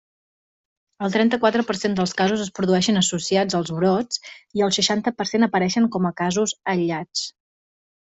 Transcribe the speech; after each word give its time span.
El 1.07 1.11
trenta-quatre 1.15 1.65
per 1.67 1.75
cent 1.81 1.97
dels 1.99 2.15
casos 2.21 2.47
es 2.47 2.49
produïxen 2.61 2.99
associats 3.03 3.59
als 3.61 3.71
brots 3.83 4.25
i 4.61 4.67
el 4.69 4.75
seixanta 4.81 5.17
per 5.21 5.31
cent 5.35 5.49
apareixen 5.53 5.91
com 5.99 6.13
a 6.13 6.17
casos 6.27 6.59
aïllats. 6.77 7.33